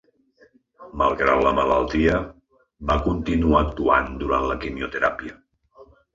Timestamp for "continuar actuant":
3.09-4.11